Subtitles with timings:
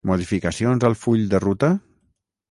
[0.09, 1.69] Modificacions al full de ruta?